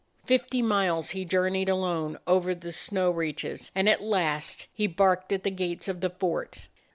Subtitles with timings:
[0.25, 5.31] Fifty miles he jour neyed alone over the snow reaches,; and at last he barked
[5.31, 6.65] at the gates of the fort.